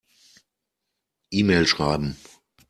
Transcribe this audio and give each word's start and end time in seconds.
E-Mail 1.31 1.67
schreiben. 1.67 2.17